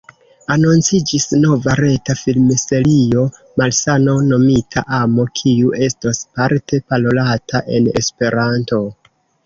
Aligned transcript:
Anonciĝis 0.53 1.27
nova 1.41 1.75
reta 1.79 2.15
filmserio, 2.21 3.27
“Malsano 3.63 4.17
Nomita 4.33 4.87
Amo”, 5.03 5.29
kiu 5.43 5.79
estos 5.93 6.27
parte 6.41 6.85
parolata 6.91 7.67
en 7.79 7.97
Esperanto. 8.05 8.87